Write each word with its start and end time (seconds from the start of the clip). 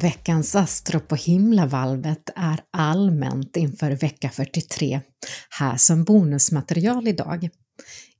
Veckans 0.00 0.54
astro 0.54 1.00
på 1.00 1.14
himlavalvet 1.14 2.30
är 2.36 2.60
allmänt 2.70 3.56
inför 3.56 3.90
vecka 3.90 4.30
43, 4.30 5.00
här 5.50 5.76
som 5.76 6.04
bonusmaterial 6.04 7.08
idag. 7.08 7.48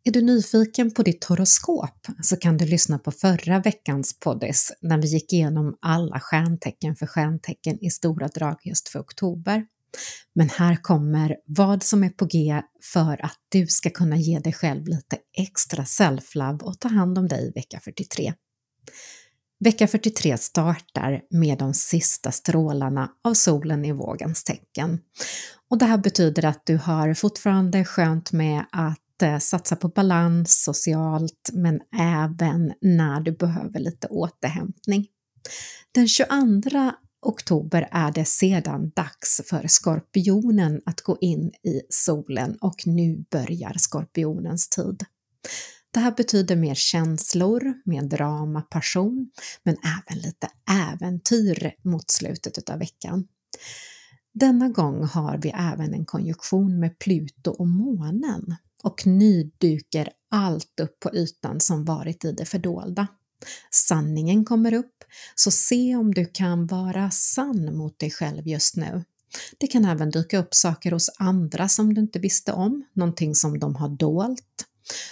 Är 0.04 0.12
du 0.12 0.22
nyfiken 0.22 0.90
på 0.90 1.02
ditt 1.02 1.24
horoskop 1.24 2.06
så 2.22 2.36
kan 2.36 2.56
du 2.56 2.66
lyssna 2.66 2.98
på 2.98 3.12
förra 3.12 3.58
veckans 3.58 4.20
poddis 4.20 4.72
när 4.80 4.98
vi 4.98 5.08
gick 5.08 5.32
igenom 5.32 5.76
alla 5.80 6.20
stjärntecken 6.20 6.96
för 6.96 7.06
stjärntecken 7.06 7.84
i 7.84 7.90
stora 7.90 8.28
drag 8.28 8.56
just 8.64 8.88
för 8.88 9.00
oktober. 9.00 9.66
Men 10.34 10.48
här 10.48 10.76
kommer 10.76 11.36
vad 11.46 11.82
som 11.82 12.04
är 12.04 12.10
på 12.10 12.24
G 12.24 12.62
för 12.92 13.24
att 13.24 13.38
du 13.48 13.66
ska 13.66 13.90
kunna 13.90 14.16
ge 14.16 14.38
dig 14.38 14.52
själv 14.52 14.86
lite 14.86 15.16
extra 15.38 15.84
self-love 15.84 16.62
och 16.62 16.80
ta 16.80 16.88
hand 16.88 17.18
om 17.18 17.28
dig 17.28 17.52
vecka 17.54 17.80
43. 17.80 18.34
Vecka 19.64 19.86
43 19.88 20.38
startar 20.38 21.22
med 21.30 21.58
de 21.58 21.74
sista 21.74 22.32
strålarna 22.32 23.10
av 23.24 23.34
solen 23.34 23.84
i 23.84 23.92
vågens 23.92 24.44
tecken. 24.44 24.98
Och 25.70 25.78
det 25.78 25.84
här 25.84 25.98
betyder 25.98 26.44
att 26.44 26.66
du 26.66 26.76
har 26.76 27.14
fortfarande 27.14 27.84
skönt 27.84 28.32
med 28.32 28.64
att 28.72 29.22
eh, 29.22 29.38
satsa 29.38 29.76
på 29.76 29.88
balans 29.88 30.64
socialt 30.64 31.50
men 31.52 31.80
även 31.98 32.72
när 32.80 33.20
du 33.20 33.32
behöver 33.32 33.80
lite 33.80 34.06
återhämtning. 34.06 35.06
Den 35.94 36.08
22 36.08 36.26
oktober 37.26 37.88
är 37.92 38.12
det 38.12 38.24
sedan 38.24 38.90
dags 38.96 39.40
för 39.46 39.66
skorpionen 39.66 40.80
att 40.86 41.00
gå 41.00 41.18
in 41.20 41.48
i 41.48 41.80
solen 41.88 42.56
och 42.60 42.86
nu 42.86 43.24
börjar 43.30 43.74
skorpionens 43.78 44.68
tid. 44.68 45.04
Det 45.92 46.00
här 46.00 46.12
betyder 46.16 46.56
mer 46.56 46.74
känslor, 46.74 47.74
mer 47.84 48.02
drama, 48.02 48.62
passion, 48.62 49.30
men 49.62 49.76
även 49.76 50.22
lite 50.22 50.48
äventyr 50.92 51.74
mot 51.82 52.10
slutet 52.10 52.70
av 52.70 52.78
veckan. 52.78 53.28
Denna 54.34 54.68
gång 54.68 55.04
har 55.04 55.38
vi 55.38 55.48
även 55.48 55.94
en 55.94 56.04
konjunktion 56.04 56.80
med 56.80 56.98
Pluto 56.98 57.50
och 57.50 57.66
månen 57.66 58.56
och 58.82 59.06
nu 59.06 59.50
dyker 59.58 60.08
allt 60.30 60.80
upp 60.80 61.00
på 61.00 61.14
ytan 61.14 61.60
som 61.60 61.84
varit 61.84 62.24
i 62.24 62.32
det 62.32 62.44
fördolda. 62.44 63.06
Sanningen 63.70 64.44
kommer 64.44 64.72
upp, 64.72 65.04
så 65.34 65.50
se 65.50 65.96
om 65.96 66.14
du 66.14 66.26
kan 66.26 66.66
vara 66.66 67.10
sann 67.10 67.76
mot 67.76 67.98
dig 67.98 68.10
själv 68.10 68.48
just 68.48 68.76
nu. 68.76 69.04
Det 69.58 69.66
kan 69.66 69.84
även 69.84 70.10
dyka 70.10 70.38
upp 70.38 70.54
saker 70.54 70.92
hos 70.92 71.10
andra 71.18 71.68
som 71.68 71.94
du 71.94 72.00
inte 72.00 72.18
visste 72.18 72.52
om, 72.52 72.84
någonting 72.92 73.34
som 73.34 73.58
de 73.58 73.74
har 73.76 73.88
dolt, 73.88 74.66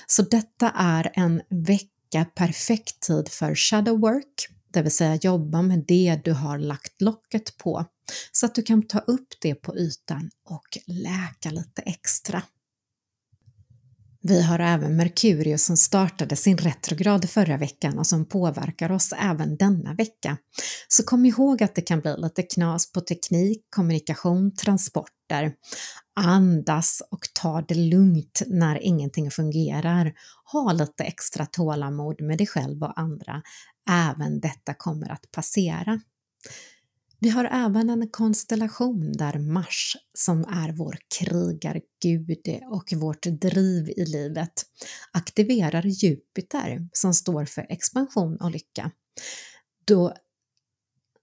så 0.07 0.23
detta 0.23 0.71
är 0.71 1.11
en 1.15 1.43
vecka 1.49 2.25
perfekt 2.35 3.01
tid 3.01 3.29
för 3.29 3.55
shadow 3.55 4.01
work, 4.01 4.49
det 4.73 4.83
vill 4.83 4.93
säga 4.93 5.15
jobba 5.15 5.63
med 5.63 5.85
det 5.89 6.21
du 6.25 6.33
har 6.33 6.59
lagt 6.59 7.03
locket 7.03 7.59
på 7.59 7.85
så 8.33 8.47
att 8.47 8.55
du 8.55 8.63
kan 8.63 8.83
ta 8.83 8.99
upp 8.99 9.29
det 9.41 9.55
på 9.55 9.77
ytan 9.77 10.31
och 10.45 10.79
läka 10.87 11.51
lite 11.51 11.83
extra. 11.83 12.43
Vi 14.23 14.43
har 14.43 14.59
även 14.59 14.97
Merkurius 14.97 15.65
som 15.65 15.77
startade 15.77 16.37
sin 16.37 16.57
retrograd 16.57 17.31
förra 17.31 17.57
veckan 17.57 17.99
och 17.99 18.07
som 18.07 18.29
påverkar 18.29 18.93
oss 18.93 19.13
även 19.19 19.57
denna 19.57 19.95
vecka. 19.95 20.37
Så 20.89 21.03
kom 21.03 21.27
ihåg 21.27 21.63
att 21.63 21.75
det 21.75 21.83
kan 21.83 22.01
bli 22.01 22.15
lite 22.19 22.43
knas 22.43 22.93
på 22.93 23.01
teknik, 23.01 23.67
kommunikation, 23.71 24.57
transporter. 24.57 25.53
Andas 26.21 27.03
och 27.11 27.21
ta 27.35 27.63
det 27.69 27.75
lugnt 27.75 28.43
när 28.47 28.83
ingenting 28.83 29.31
fungerar. 29.31 30.13
Ha 30.53 30.73
lite 30.73 31.05
extra 31.05 31.47
tålamod 31.47 32.23
med 32.23 32.39
dig 32.39 32.47
själv 32.47 32.83
och 32.83 33.01
andra. 33.01 33.43
Även 33.91 34.41
detta 34.41 34.75
kommer 34.75 35.13
att 35.13 35.31
passera. 35.31 36.01
Vi 37.23 37.29
har 37.29 37.45
även 37.45 37.91
en 37.91 38.09
konstellation 38.09 39.13
där 39.13 39.39
Mars, 39.39 39.97
som 40.15 40.45
är 40.45 40.73
vår 40.73 40.99
krigargud 41.19 42.63
och 42.71 42.93
vårt 42.93 43.23
driv 43.23 43.89
i 43.89 44.05
livet, 44.05 44.53
aktiverar 45.13 45.87
Jupiter 45.87 46.89
som 46.93 47.15
står 47.15 47.45
för 47.45 47.67
expansion 47.69 48.37
och 48.37 48.51
lycka. 48.51 48.91
Då 49.85 50.15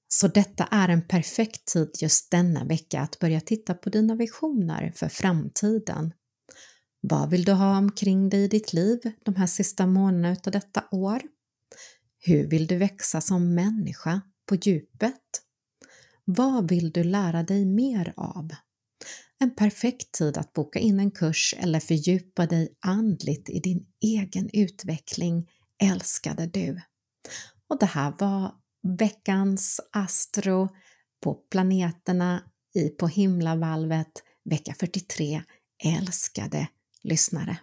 så 0.07 0.27
detta 0.27 0.67
är 0.71 0.89
en 0.89 1.07
perfekt 1.07 1.65
tid 1.65 1.91
just 2.01 2.31
denna 2.31 2.63
vecka 2.63 3.01
att 3.01 3.19
börja 3.19 3.41
titta 3.41 3.73
på 3.73 3.89
dina 3.89 4.15
visioner 4.15 4.91
för 4.95 5.09
framtiden. 5.09 6.13
Vad 7.01 7.29
vill 7.29 7.43
du 7.43 7.51
ha 7.51 7.77
omkring 7.77 8.29
dig 8.29 8.43
i 8.43 8.47
ditt 8.47 8.73
liv 8.73 8.99
de 9.25 9.35
här 9.35 9.47
sista 9.47 9.87
månaderna 9.87 10.31
utav 10.31 10.53
detta 10.53 10.83
år? 10.91 11.21
Hur 12.19 12.47
vill 12.47 12.67
du 12.67 12.77
växa 12.77 13.21
som 13.21 13.55
människa 13.55 14.21
på 14.45 14.55
djupet? 14.55 15.46
Vad 16.29 16.69
vill 16.69 16.91
du 16.91 17.03
lära 17.03 17.43
dig 17.43 17.65
mer 17.65 18.13
av? 18.17 18.49
En 19.39 19.55
perfekt 19.55 20.11
tid 20.11 20.37
att 20.37 20.53
boka 20.53 20.79
in 20.79 20.99
en 20.99 21.11
kurs 21.11 21.55
eller 21.57 21.79
fördjupa 21.79 22.45
dig 22.45 22.77
andligt 22.79 23.49
i 23.49 23.59
din 23.59 23.85
egen 24.01 24.49
utveckling, 24.53 25.49
älskade 25.83 26.47
du. 26.47 26.81
Och 27.69 27.79
det 27.79 27.85
här 27.85 28.13
var 28.19 28.51
veckans 28.97 29.79
astro 29.91 30.69
på 31.23 31.33
planeterna 31.33 32.43
i 32.75 32.89
på 32.89 33.07
himlavalvet 33.07 34.11
vecka 34.49 34.73
43, 34.79 35.43
älskade 35.83 36.67
lyssnare. 37.03 37.57